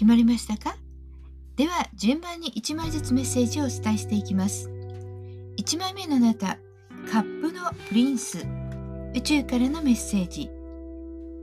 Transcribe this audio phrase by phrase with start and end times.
[0.00, 0.78] 決まりましたか？
[1.56, 4.70] では順番に1枚ずつメッセージをお伝えしていきます。
[5.58, 6.56] 1枚目のあなた
[7.12, 8.46] カップのプリンス。
[9.14, 10.48] 宇宙からのメッセージ。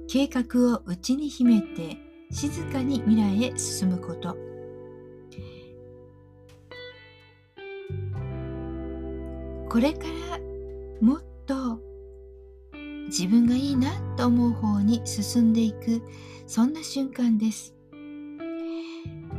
[0.07, 1.97] 計画を内に秘めて
[2.31, 4.35] 静かに未来へ進むこと。
[9.69, 9.99] これか
[10.31, 10.39] ら
[10.99, 11.80] もっと
[13.05, 16.02] 自分がいいなと思う方に進んでいく
[16.47, 17.77] そんな瞬間です。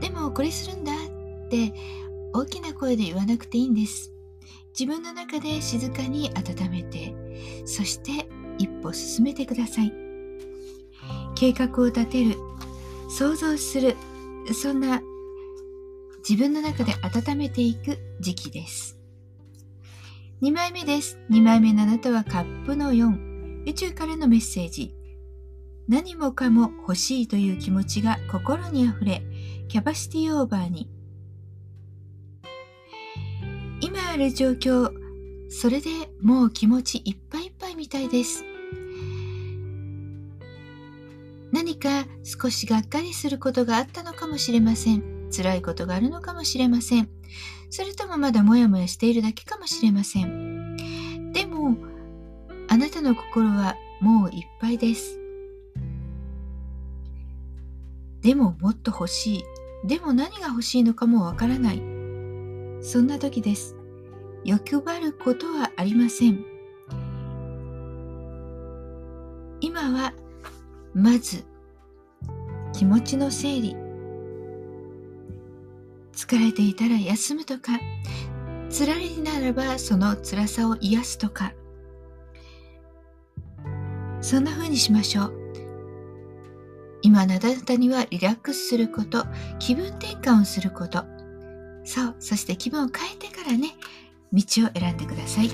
[0.00, 1.72] でもこれするんだって
[2.33, 4.12] 大きな声で言わなくていいんです。
[4.78, 7.14] 自分の中で静かに温めて、
[7.64, 9.92] そして一歩進めてください。
[11.34, 12.36] 計画を立てる、
[13.08, 13.97] 想像する、
[14.52, 15.00] そんな
[16.28, 18.98] 自分の中で温めていく時期です。
[20.42, 21.19] 2枚目です。
[21.30, 23.64] 2枚目のあなたはカップの4。
[23.66, 24.94] 宇宙からのメッセージ。
[25.89, 29.22] 何もかも欲しいという気持ちが心にあふれ、
[29.69, 30.91] キャパシティオーバーに。
[33.81, 34.92] 今ある状況、
[35.48, 35.89] それで
[36.20, 38.44] もう気持ちいっぱいいっぱいみたいです。
[41.53, 45.31] 何か少しがっかりすることがあったのかもしれません。
[45.34, 47.09] 辛いことがあるのかもしれません。
[47.70, 50.77] それともまだモヤモヤしているだけかもしれません。
[51.33, 51.78] でも、
[52.69, 55.19] あなたの心はもういっぱいです。
[58.23, 59.45] でももっと欲しい。
[59.84, 61.83] でも何が欲しいのかもわからない。
[62.81, 63.77] そんな時です。
[64.45, 66.45] 欲張ることはありません。
[69.61, 70.15] 今は、
[70.95, 71.45] まず、
[72.73, 73.77] 気持ちの整理。
[76.12, 77.79] 疲れていたら休むとか、
[78.71, 81.53] 辛いならばその辛さを癒すとか、
[84.21, 85.38] そんな風にしましょう。
[87.08, 89.24] 今あなたにはリラックスすること、
[89.58, 91.06] 気分転換をすること。
[91.82, 93.70] そう、そして気分を変えてからね、
[94.30, 94.44] 道を
[94.78, 95.48] 選んでください。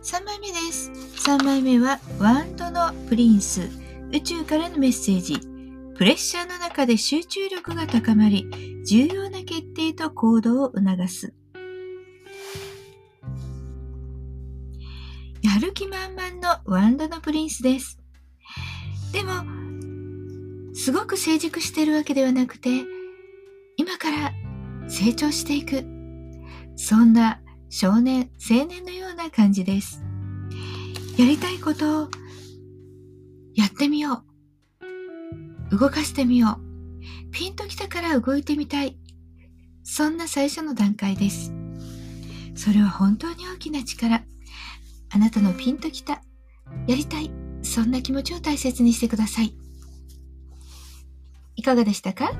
[0.00, 0.92] 3枚目です。
[0.92, 3.68] 3枚目はワンドのプリンス、
[4.12, 5.40] 宇宙からのメッセージ。
[5.96, 8.46] プレッシャーの中で集中力が高まり、
[8.86, 11.34] 重要な決定と行動を促す。
[15.42, 17.98] やる気満々のワンドのプリンスです。
[19.12, 22.70] でも、すごく成熟しているわけではなくて、
[23.76, 24.32] 今から
[24.88, 25.84] 成長していく。
[26.76, 30.02] そんな少年、青年のような感じです。
[31.18, 32.08] やりたいことを
[33.54, 34.24] やってみよ
[35.70, 35.76] う。
[35.76, 37.30] 動かしてみよう。
[37.32, 38.96] ピンときたから動いてみたい。
[39.82, 41.52] そんな最初の段階です。
[42.54, 44.22] それは本当に大きな力。
[45.10, 46.22] あなたのピンときた、
[46.86, 47.30] やりたい、
[47.68, 49.54] そんな気持ちを大切にしてください。
[51.56, 52.32] いかがでしたか？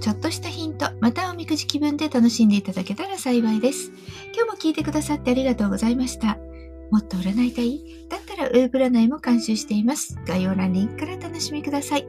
[0.00, 3.90] ちょっとしたヒント、またおみくじ気分で楽しんでいただけたら幸いです。
[4.34, 6.38] 今日も聞いてくださってありがとうございました。
[6.90, 8.06] もっと占いたい？
[8.08, 10.16] だったらウェブ占いも監修しています。
[10.26, 12.06] 概要欄リンクから楽しみください。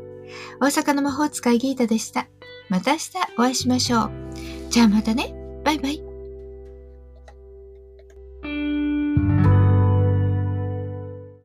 [0.60, 2.28] 大阪の魔法使いギータでした。
[2.70, 4.12] また明日お会いしましょう。
[4.70, 5.34] じゃあまたね。
[5.64, 6.07] バイバイ。